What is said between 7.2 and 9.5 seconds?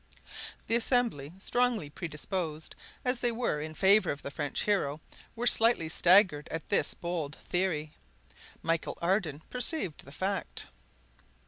theory. Michel Ardan